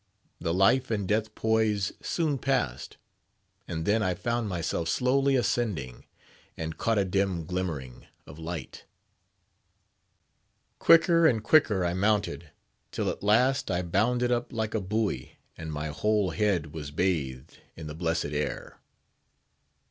[0.39, 2.97] The life and death poise soon passed;
[3.67, 6.07] and then I found myself slowly ascending,
[6.57, 8.85] and caught a dim glimmering of light.
[10.79, 12.49] Quicker and quicker I mounted;
[12.91, 17.59] till at last I bounded up like a buoy, and my whole head was bathed
[17.75, 18.79] in the blessed air.